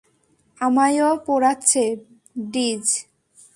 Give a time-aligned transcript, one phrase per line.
[0.61, 1.83] আমায়ও পোড়াচ্ছে,
[2.51, 2.85] ডিজ।